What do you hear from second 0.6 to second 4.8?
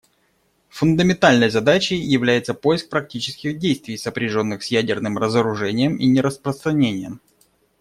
Фундаментальной задачей является поиск практических действий, сопряженных с